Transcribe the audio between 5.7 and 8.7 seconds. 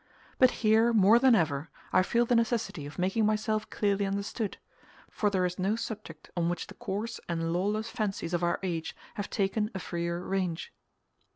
subject on which the coarse and lawless fancies of our